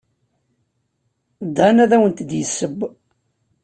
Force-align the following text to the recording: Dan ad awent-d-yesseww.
Dan 1.55 1.77
ad 1.83 1.91
awent-d-yesseww. 1.95 2.77